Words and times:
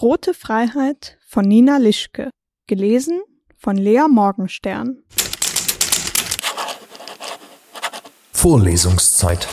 Rote 0.00 0.32
Freiheit 0.32 1.18
von 1.26 1.44
Nina 1.44 1.78
Lischke. 1.78 2.30
Gelesen 2.68 3.20
von 3.56 3.76
Lea 3.76 4.06
Morgenstern. 4.08 5.02
Vorlesungszeit. 8.30 9.48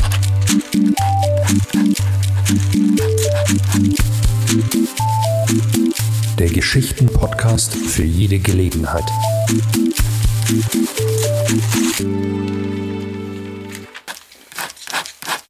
Der 6.38 6.50
Geschichten-Podcast 6.50 7.74
für 7.76 8.04
jede 8.04 8.38
Gelegenheit. 8.38 9.06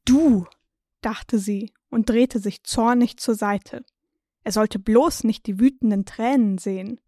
Du, 0.06 0.46
dachte 1.02 1.38
sie 1.38 1.74
und 1.90 2.08
drehte 2.08 2.38
sich 2.38 2.64
zornig 2.64 3.18
zur 3.18 3.34
Seite. 3.34 3.84
Er 4.46 4.52
sollte 4.52 4.78
bloß 4.78 5.24
nicht 5.24 5.46
die 5.46 5.58
wütenden 5.58 6.04
Tränen 6.04 6.58
sehen. 6.58 7.00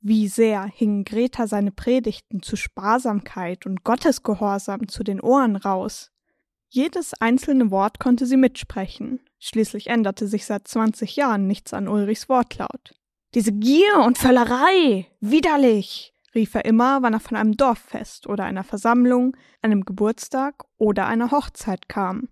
Wie 0.00 0.28
sehr 0.28 0.64
hingen 0.64 1.04
Greta 1.04 1.46
seine 1.46 1.70
Predigten 1.70 2.40
zu 2.40 2.56
Sparsamkeit 2.56 3.66
und 3.66 3.84
Gottesgehorsam 3.84 4.88
zu 4.88 5.04
den 5.04 5.20
Ohren 5.20 5.56
raus. 5.56 6.10
Jedes 6.70 7.12
einzelne 7.20 7.70
Wort 7.70 8.00
konnte 8.00 8.24
sie 8.24 8.38
mitsprechen. 8.38 9.20
Schließlich 9.38 9.88
änderte 9.88 10.26
sich 10.26 10.46
seit 10.46 10.68
zwanzig 10.68 11.16
Jahren 11.16 11.46
nichts 11.46 11.74
an 11.74 11.86
Ulrichs 11.86 12.30
Wortlaut. 12.30 12.94
Diese 13.34 13.52
Gier 13.52 13.98
und 13.98 14.16
Völlerei! 14.16 15.06
Widerlich! 15.20 16.14
rief 16.34 16.54
er 16.54 16.64
immer, 16.64 17.02
wann 17.02 17.12
er 17.12 17.20
von 17.20 17.36
einem 17.36 17.58
Dorffest 17.58 18.26
oder 18.26 18.44
einer 18.44 18.64
Versammlung, 18.64 19.36
einem 19.60 19.84
Geburtstag 19.84 20.64
oder 20.78 21.06
einer 21.08 21.30
Hochzeit 21.30 21.90
kam. 21.90 22.30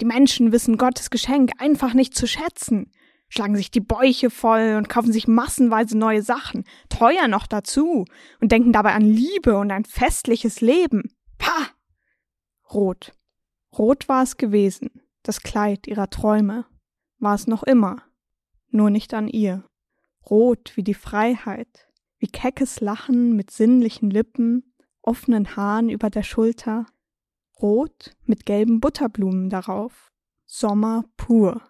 Die 0.00 0.06
Menschen 0.06 0.52
wissen 0.52 0.78
Gottes 0.78 1.10
Geschenk 1.10 1.52
einfach 1.58 1.92
nicht 1.92 2.14
zu 2.14 2.26
schätzen 2.26 2.90
schlagen 3.28 3.56
sich 3.56 3.70
die 3.70 3.80
Bäuche 3.80 4.30
voll 4.30 4.74
und 4.76 4.88
kaufen 4.88 5.12
sich 5.12 5.28
massenweise 5.28 5.96
neue 5.96 6.22
Sachen, 6.22 6.64
teuer 6.88 7.28
noch 7.28 7.46
dazu, 7.46 8.04
und 8.40 8.52
denken 8.52 8.72
dabei 8.72 8.94
an 8.94 9.02
Liebe 9.02 9.56
und 9.58 9.70
ein 9.70 9.84
festliches 9.84 10.60
Leben. 10.60 11.14
Pah! 11.38 11.68
Rot. 12.72 13.12
Rot 13.76 14.08
war 14.08 14.22
es 14.22 14.36
gewesen, 14.36 14.90
das 15.22 15.40
Kleid 15.40 15.86
ihrer 15.86 16.10
Träume. 16.10 16.66
War 17.18 17.34
es 17.34 17.46
noch 17.46 17.62
immer. 17.62 18.02
Nur 18.70 18.90
nicht 18.90 19.14
an 19.14 19.28
ihr. 19.28 19.64
Rot 20.28 20.72
wie 20.76 20.82
die 20.82 20.94
Freiheit, 20.94 21.88
wie 22.18 22.26
keckes 22.26 22.80
Lachen 22.80 23.36
mit 23.36 23.50
sinnlichen 23.50 24.10
Lippen, 24.10 24.74
offenen 25.02 25.56
Haaren 25.56 25.88
über 25.88 26.10
der 26.10 26.22
Schulter. 26.22 26.86
Rot 27.60 28.14
mit 28.24 28.44
gelben 28.44 28.80
Butterblumen 28.80 29.48
darauf. 29.48 30.10
Sommer 30.44 31.04
pur. 31.16 31.62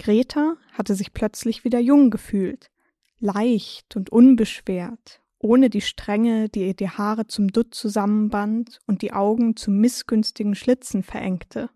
Greta 0.00 0.56
hatte 0.72 0.94
sich 0.94 1.12
plötzlich 1.12 1.62
wieder 1.64 1.78
jung 1.78 2.08
gefühlt, 2.08 2.70
leicht 3.18 3.96
und 3.96 4.08
unbeschwert, 4.10 5.20
ohne 5.38 5.68
die 5.68 5.82
Strenge, 5.82 6.48
die 6.48 6.68
ihr 6.68 6.74
die 6.74 6.88
Haare 6.88 7.26
zum 7.26 7.48
Dutt 7.48 7.74
zusammenband 7.74 8.78
und 8.86 9.02
die 9.02 9.12
Augen 9.12 9.56
zu 9.56 9.70
missgünstigen 9.70 10.54
Schlitzen 10.54 11.02
verengte. 11.02 11.68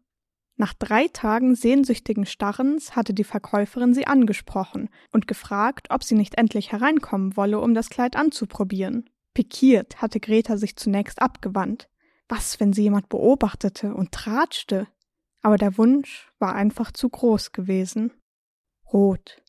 Nach 0.57 0.73
drei 0.73 1.09
Tagen 1.09 1.55
sehnsüchtigen 1.55 2.25
Starrens 2.25 2.97
hatte 2.97 3.13
die 3.13 3.25
Verkäuferin 3.25 3.93
sie 3.93 4.07
angesprochen 4.07 4.89
und 5.13 5.27
gefragt, 5.27 5.89
ob 5.91 6.03
sie 6.03 6.15
nicht 6.15 6.39
endlich 6.39 6.73
hereinkommen 6.73 7.37
wolle, 7.37 7.61
um 7.61 7.75
das 7.75 7.91
Kleid 7.91 8.17
anzuprobieren. 8.17 9.11
Pikiert 9.35 10.01
hatte 10.01 10.19
Greta 10.19 10.57
sich 10.57 10.77
zunächst 10.77 11.21
abgewandt. 11.21 11.91
Was, 12.27 12.59
wenn 12.59 12.73
sie 12.73 12.85
jemand 12.85 13.11
beobachtete 13.11 13.93
und 13.93 14.13
tratschte? 14.13 14.87
Aber 15.45 15.59
der 15.59 15.77
Wunsch 15.77 16.33
war 16.39 16.55
einfach 16.55 16.91
zu 16.91 17.11
groß 17.11 17.53
gewesen. 17.53 18.13
Rot. 18.91 19.43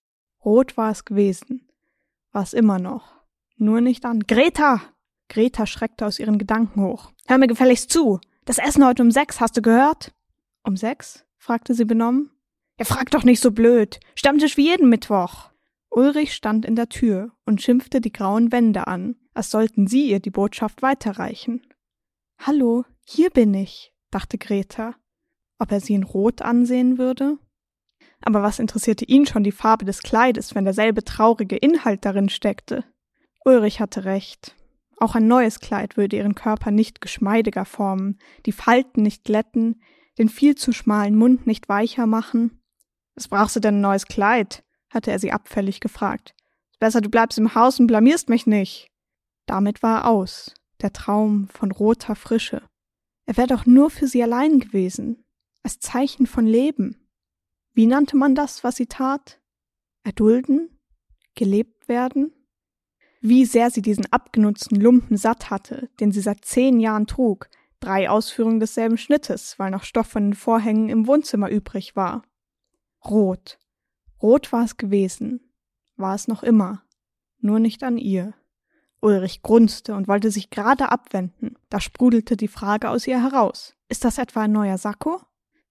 Rot 0.44 0.76
war 0.76 0.92
es 0.92 1.06
gewesen. 1.06 1.70
War 2.34 2.44
es 2.44 2.54
immer 2.54 2.80
noch. 2.80 3.14
Nur 3.56 3.80
nicht 3.80 4.04
an. 4.04 4.20
Greta! 4.28 4.82
Greta 5.30 5.66
schreckte 5.66 6.06
aus 6.06 6.20
ihren 6.20 6.38
Gedanken 6.38 6.82
hoch. 6.82 7.14
Hör 7.28 7.38
mir 7.38 7.48
gefälligst 7.48 7.92
zu. 7.92 8.20
Das 8.44 8.58
Essen 8.58 8.86
heute 8.86 9.04
um 9.04 9.10
sechs, 9.10 9.39
hast 9.39 9.55
du 9.55 9.61
gehört? 9.61 10.14
Um 10.64 10.76
sechs? 10.76 11.26
fragte 11.38 11.73
sie 11.73 11.86
benommen. 11.86 12.30
Ja, 12.78 12.84
frag 12.84 13.10
doch 13.11 13.23
nicht 13.23 13.39
so 13.39 13.52
blöd. 13.52 14.02
Stammtisch 14.16 14.58
wie 14.58 14.66
jeden 14.66 14.89
Mittwoch. 14.89 15.52
Ulrich 15.89 16.34
stand 16.34 16.66
in 16.66 16.76
der 16.76 16.89
Tür 16.89 17.32
und 17.45 17.61
schimpfte 17.61 18.02
die 18.02 18.11
grauen 18.11 18.52
Wände 18.52 18.88
an, 18.88 19.16
als 19.34 19.50
sollten 19.50 19.88
sie 19.88 20.10
ihr 20.10 20.20
die 20.20 20.30
Botschaft 20.30 20.82
weiterreichen. 20.82 21.66
Hallo, 22.38 22.84
hier 23.05 23.30
bin 23.30 23.54
ich, 23.54 23.94
dachte 24.11 24.38
Greta 24.38 24.95
ob 25.60 25.71
er 25.71 25.80
sie 25.80 25.93
in 25.93 26.04
Rot 26.04 26.42
ansehen 26.42 26.98
würde? 26.98 27.38
Aber 28.21 28.42
was 28.42 28.60
interessierte 28.60 29.05
ihn 29.05 29.26
schon 29.26 29.43
die 29.43 29.52
Farbe 29.52 29.86
des 29.86 30.02
Kleides, 30.02 30.55
wenn 30.55 30.66
derselbe 30.66 31.04
traurige 31.04 31.58
Inhalt 31.58 32.05
darin 32.05 32.30
steckte? 32.30 32.83
Ulrich 33.43 33.80
hatte 33.80 34.05
recht. 34.05 34.55
Auch 34.98 35.16
ein 35.16 35.27
neues 35.27 35.60
Kleid 35.60 35.98
würde 35.98 36.16
ihren 36.17 36.36
Körper 36.36 36.71
nicht 36.71 37.02
geschmeidiger 37.02 37.66
formen, 37.66 38.17
die 38.45 38.52
Falten 38.52 39.02
nicht 39.02 39.23
glätten, 39.23 39.82
den 40.17 40.30
viel 40.30 40.55
zu 40.55 40.71
schmalen 40.71 41.16
Mund 41.16 41.45
nicht 41.45 41.67
weicher 41.67 42.08
machen. 42.08 42.61
Was 43.16 43.27
brauchst 43.27 43.55
du 43.55 43.60
denn 43.60 43.77
ein 43.77 43.82
neues 43.82 44.08
Kleid? 44.08 44.64
hatte 44.89 45.11
er 45.11 45.20
sie 45.20 45.32
abfällig 45.33 45.82
gefragt. 45.82 46.33
Besser, 46.80 47.02
du 47.02 47.10
bleibst 47.10 47.37
im 47.37 47.54
Haus 47.54 47.80
und 47.80 47.87
blamierst 47.87 48.30
mich 48.30 48.48
nicht. 48.48 48.89
Damit 49.45 49.83
war 49.83 50.04
er 50.04 50.08
aus, 50.08 50.54
der 50.82 50.93
Traum 50.93 51.48
von 51.49 51.72
roter 51.72 52.16
Frische. 52.16 52.61
Er 53.26 53.37
wäre 53.37 53.48
doch 53.48 53.66
nur 53.66 53.89
für 53.89 54.08
sie 54.08 54.23
allein 54.23 54.60
gewesen, 54.60 55.24
als 55.65 55.80
Zeichen 55.80 56.27
von 56.27 56.45
Leben. 56.45 56.95
Wie 57.73 57.87
nannte 57.87 58.15
man 58.15 58.36
das, 58.36 58.64
was 58.64 58.76
sie 58.76 58.86
tat? 58.86 59.42
Erdulden? 60.03 60.80
Gelebt 61.33 61.89
werden? 61.89 62.31
Wie 63.20 63.45
sehr 63.45 63.71
sie 63.71 63.81
diesen 63.81 64.05
abgenutzten 64.14 64.80
Lumpen 64.80 65.17
satt 65.17 65.49
hatte, 65.49 65.89
den 65.99 66.11
sie 66.11 66.21
seit 66.21 66.45
zehn 66.45 66.80
Jahren 66.80 67.08
trug, 67.08 67.49
drei 67.80 68.11
Ausführungen 68.11 68.59
desselben 68.59 68.99
Schnittes, 68.99 69.58
weil 69.58 69.71
noch 69.71 69.83
Stoff 69.83 70.05
von 70.05 70.25
den 70.25 70.33
Vorhängen 70.36 70.87
im 70.89 71.08
Wohnzimmer 71.08 71.49
übrig 71.49 71.95
war. 71.95 72.21
Rot. 73.04 73.58
Rot 74.21 74.52
war 74.52 74.65
es 74.65 74.77
gewesen. 74.77 75.52
War 75.98 76.14
es 76.14 76.27
noch 76.27 76.43
immer. 76.43 76.83
Nur 77.39 77.58
nicht 77.58 77.83
an 77.83 77.98
ihr. 77.98 78.36
Ulrich 79.02 79.42
grunzte 79.42 79.95
und 79.95 80.08
wollte 80.08 80.30
sich 80.30 80.52
gerade 80.52 80.92
abwenden. 80.92 81.58
Da 81.70 81.80
sprudelte 81.80 82.37
die 82.37 82.48
Frage 82.48 82.92
aus 82.92 83.08
ihr 83.08 83.21
heraus. 83.21 83.75
Ist 83.89 84.05
das 84.05 84.20
etwa 84.20 84.43
ein 84.43 84.52
neuer 84.52 84.77
Sakko? 84.77 85.21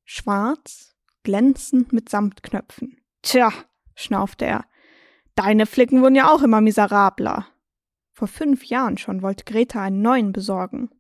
Schwarz, 0.04 0.94
glänzend 1.22 1.92
mit 1.92 2.09
Samtknöpfen. 2.09 3.00
Tja, 3.22 3.53
schnaufte 3.94 4.44
er. 4.44 4.65
Deine 5.34 5.66
Flicken 5.66 6.03
wurden 6.03 6.15
ja 6.15 6.31
auch 6.31 6.42
immer 6.42 6.60
miserabler. 6.60 7.48
Vor 8.12 8.28
fünf 8.28 8.65
Jahren 8.65 8.98
schon 8.98 9.22
wollte 9.22 9.44
Greta 9.44 9.82
einen 9.82 10.03
neuen 10.03 10.32
besorgen. 10.32 10.91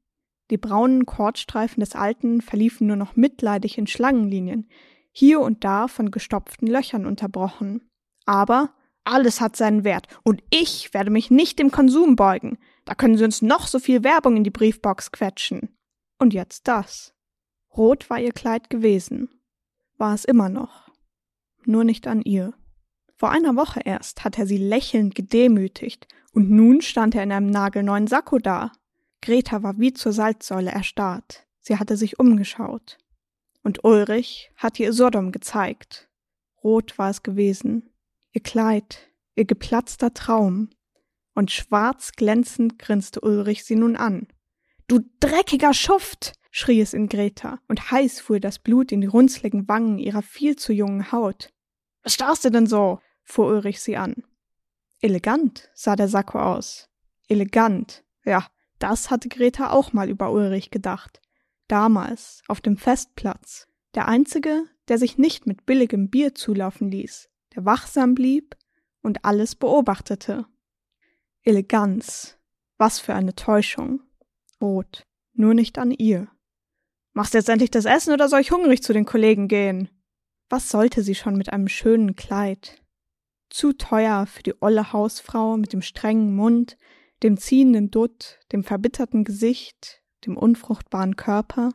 Die 0.50 0.58
braunen 0.58 1.06
Kordstreifen 1.06 1.80
des 1.80 1.94
alten 1.94 2.40
verliefen 2.40 2.86
nur 2.86 2.96
noch 2.96 3.16
mitleidig 3.16 3.78
in 3.78 3.86
Schlangenlinien, 3.86 4.68
hier 5.12 5.40
und 5.40 5.64
da 5.64 5.86
von 5.86 6.10
gestopften 6.10 6.66
Löchern 6.66 7.06
unterbrochen. 7.06 7.88
Aber 8.26 8.74
alles 9.04 9.40
hat 9.40 9.54
seinen 9.54 9.84
Wert, 9.84 10.08
und 10.22 10.42
ich 10.50 10.92
werde 10.92 11.10
mich 11.10 11.30
nicht 11.30 11.58
dem 11.58 11.70
Konsum 11.70 12.16
beugen. 12.16 12.58
Da 12.84 12.94
können 12.94 13.16
sie 13.16 13.24
uns 13.24 13.42
noch 13.42 13.66
so 13.66 13.78
viel 13.78 14.02
Werbung 14.02 14.36
in 14.36 14.44
die 14.44 14.50
Briefbox 14.50 15.12
quetschen. 15.12 15.76
Und 16.18 16.34
jetzt 16.34 16.66
das. 16.66 17.13
Rot 17.76 18.08
war 18.08 18.20
ihr 18.20 18.32
Kleid 18.32 18.70
gewesen, 18.70 19.28
war 19.98 20.14
es 20.14 20.24
immer 20.24 20.48
noch, 20.48 20.90
nur 21.64 21.84
nicht 21.84 22.06
an 22.06 22.22
ihr. 22.22 22.54
Vor 23.16 23.30
einer 23.30 23.56
Woche 23.56 23.80
erst 23.84 24.24
hat 24.24 24.38
er 24.38 24.46
sie 24.46 24.58
lächelnd 24.58 25.14
gedemütigt, 25.14 26.06
und 26.32 26.50
nun 26.50 26.82
stand 26.82 27.14
er 27.14 27.22
in 27.22 27.32
einem 27.32 27.50
nagelneuen 27.50 28.06
Sakko 28.06 28.38
da. 28.38 28.72
Greta 29.22 29.62
war 29.62 29.78
wie 29.78 29.92
zur 29.92 30.12
Salzsäule 30.12 30.70
erstarrt. 30.70 31.46
Sie 31.60 31.78
hatte 31.78 31.96
sich 31.96 32.18
umgeschaut. 32.18 32.98
Und 33.62 33.84
Ulrich 33.84 34.50
hatte 34.56 34.82
ihr 34.82 34.92
Sodom 34.92 35.32
gezeigt. 35.32 36.10
Rot 36.62 36.98
war 36.98 37.10
es 37.10 37.22
gewesen, 37.22 37.88
ihr 38.32 38.42
Kleid, 38.42 39.08
ihr 39.34 39.46
geplatzter 39.46 40.12
Traum. 40.12 40.70
Und 41.34 41.50
schwarz 41.50 42.12
glänzend 42.12 42.78
grinste 42.78 43.20
Ulrich 43.20 43.64
sie 43.64 43.76
nun 43.76 43.96
an. 43.96 44.28
Du 44.86 45.00
dreckiger 45.20 45.72
Schuft! 45.72 46.34
Schrie 46.56 46.80
es 46.80 46.94
in 46.94 47.08
Greta, 47.08 47.58
und 47.66 47.90
heiß 47.90 48.20
fuhr 48.20 48.38
das 48.38 48.60
Blut 48.60 48.92
in 48.92 49.00
die 49.00 49.08
runzligen 49.08 49.66
Wangen 49.66 49.98
ihrer 49.98 50.22
viel 50.22 50.54
zu 50.54 50.72
jungen 50.72 51.10
Haut. 51.10 51.52
Was 52.04 52.14
starrst 52.14 52.44
du 52.44 52.50
denn 52.50 52.68
so? 52.68 53.00
fuhr 53.24 53.48
Ulrich 53.48 53.80
sie 53.80 53.96
an. 53.96 54.22
Elegant 55.00 55.68
sah 55.74 55.96
der 55.96 56.06
Sakko 56.06 56.38
aus. 56.38 56.88
Elegant, 57.26 58.04
ja, 58.24 58.46
das 58.78 59.10
hatte 59.10 59.28
Greta 59.28 59.70
auch 59.70 59.92
mal 59.92 60.08
über 60.08 60.30
Ulrich 60.30 60.70
gedacht. 60.70 61.20
Damals, 61.66 62.42
auf 62.46 62.60
dem 62.60 62.76
Festplatz. 62.76 63.66
Der 63.96 64.06
einzige, 64.06 64.62
der 64.86 64.98
sich 64.98 65.18
nicht 65.18 65.48
mit 65.48 65.66
billigem 65.66 66.08
Bier 66.08 66.36
zulaufen 66.36 66.88
ließ, 66.88 67.30
der 67.56 67.64
wachsam 67.64 68.14
blieb 68.14 68.56
und 69.02 69.24
alles 69.24 69.56
beobachtete. 69.56 70.46
Eleganz. 71.42 72.38
Was 72.76 73.00
für 73.00 73.14
eine 73.14 73.34
Täuschung. 73.34 74.02
Rot. 74.60 75.04
Nur 75.32 75.54
nicht 75.54 75.78
an 75.78 75.90
ihr. 75.90 76.28
Machst 77.14 77.32
du 77.32 77.38
jetzt 77.38 77.48
endlich 77.48 77.70
das 77.70 77.86
Essen 77.86 78.12
oder 78.12 78.28
soll 78.28 78.40
ich 78.40 78.50
hungrig 78.50 78.82
zu 78.82 78.92
den 78.92 79.06
Kollegen 79.06 79.48
gehen? 79.48 79.88
Was 80.50 80.68
sollte 80.68 81.02
sie 81.02 81.14
schon 81.14 81.36
mit 81.36 81.52
einem 81.52 81.68
schönen 81.68 82.14
Kleid? 82.16 82.84
zu 83.54 83.72
teuer 83.72 84.26
für 84.26 84.42
die 84.42 84.60
olle 84.60 84.92
Hausfrau 84.92 85.56
mit 85.56 85.72
dem 85.72 85.80
strengen 85.80 86.34
Mund, 86.34 86.76
dem 87.22 87.36
ziehenden 87.36 87.88
Dutt, 87.92 88.40
dem 88.50 88.64
verbitterten 88.64 89.22
Gesicht, 89.22 90.02
dem 90.26 90.36
unfruchtbaren 90.36 91.14
Körper. 91.14 91.70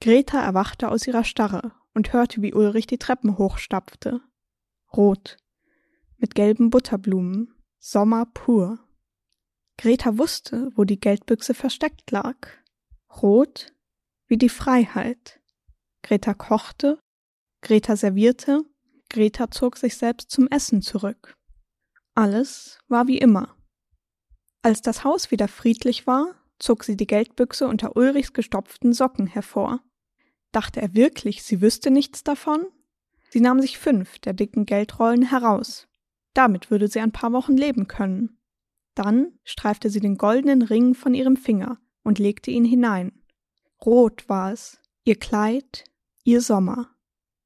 Greta 0.00 0.40
erwachte 0.40 0.88
aus 0.88 1.06
ihrer 1.06 1.24
Starre 1.24 1.72
und 1.92 2.14
hörte, 2.14 2.40
wie 2.40 2.54
Ulrich 2.54 2.86
die 2.86 2.96
Treppen 2.96 3.36
hochstapfte. 3.36 4.22
Rot, 4.96 5.36
mit 6.16 6.34
gelben 6.34 6.70
Butterblumen, 6.70 7.54
Sommer 7.78 8.24
pur. 8.24 8.78
Greta 9.76 10.16
wusste, 10.16 10.70
wo 10.76 10.84
die 10.84 10.98
Geldbüchse 10.98 11.52
versteckt 11.52 12.10
lag. 12.10 12.36
Rot 13.22 13.74
wie 14.30 14.38
die 14.38 14.48
Freiheit. 14.48 15.40
Greta 16.02 16.32
kochte, 16.32 16.98
Greta 17.60 17.96
servierte, 17.96 18.62
Greta 19.10 19.50
zog 19.50 19.76
sich 19.76 19.96
selbst 19.96 20.30
zum 20.30 20.46
Essen 20.48 20.80
zurück. 20.80 21.34
Alles 22.14 22.78
war 22.88 23.06
wie 23.08 23.18
immer. 23.18 23.56
Als 24.62 24.82
das 24.82 25.04
Haus 25.04 25.30
wieder 25.30 25.48
friedlich 25.48 26.06
war, 26.06 26.34
zog 26.58 26.84
sie 26.84 26.96
die 26.96 27.06
Geldbüchse 27.06 27.66
unter 27.66 27.96
Ulrichs 27.96 28.32
gestopften 28.32 28.92
Socken 28.92 29.26
hervor. 29.26 29.82
Dachte 30.52 30.80
er 30.80 30.94
wirklich, 30.94 31.42
sie 31.42 31.60
wüsste 31.60 31.90
nichts 31.90 32.22
davon? 32.22 32.66
Sie 33.30 33.40
nahm 33.40 33.60
sich 33.60 33.78
fünf 33.78 34.18
der 34.20 34.32
dicken 34.32 34.64
Geldrollen 34.64 35.22
heraus. 35.22 35.88
Damit 36.34 36.70
würde 36.70 36.88
sie 36.88 37.00
ein 37.00 37.12
paar 37.12 37.32
Wochen 37.32 37.56
leben 37.56 37.88
können. 37.88 38.38
Dann 38.94 39.38
streifte 39.44 39.90
sie 39.90 40.00
den 40.00 40.16
goldenen 40.16 40.62
Ring 40.62 40.94
von 40.94 41.14
ihrem 41.14 41.36
Finger 41.36 41.80
und 42.02 42.18
legte 42.18 42.50
ihn 42.50 42.64
hinein. 42.64 43.19
Rot 43.84 44.28
war 44.28 44.52
es, 44.52 44.78
ihr 45.04 45.18
Kleid, 45.18 45.84
ihr 46.22 46.42
Sommer. 46.42 46.90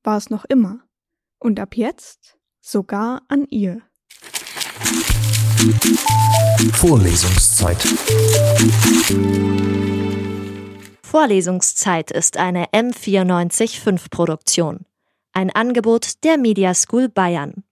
War 0.03 0.17
es 0.17 0.31
noch 0.31 0.45
immer. 0.45 0.81
Und 1.39 1.61
ab 1.61 1.77
jetzt 1.77 2.37
sogar 2.61 3.23
an 3.29 3.47
ihr. 3.51 3.83
Vorlesungszeit. 6.73 7.81
Vorlesungszeit 11.05 12.11
ist 12.11 12.37
eine 12.37 12.67
M945 12.67 14.11
Produktion. 14.11 14.87
Ein 15.33 15.51
Angebot 15.51 16.25
der 16.25 16.37
Media 16.37 16.75
School 16.75 17.09
Bayern. 17.09 17.63